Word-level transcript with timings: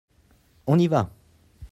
On 0.65 0.79
y 0.79 0.87
va! 0.87 1.11